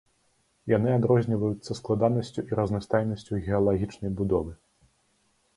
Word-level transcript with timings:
Яны 0.71 0.89
адрозніваюцца 0.99 1.77
складанасцю 1.79 2.45
і 2.53 2.57
разнастайнасцю 2.63 3.41
геалагічнай 3.51 4.11
будовы. 4.23 4.51